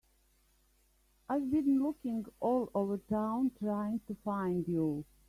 [1.29, 5.05] I've been looking all over town trying to find you.